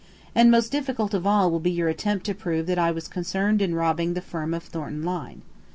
[0.33, 3.61] And most difficult of all will be your attempt to prove that I was concerned
[3.61, 5.43] in robbing the firm of Thornton Lyne.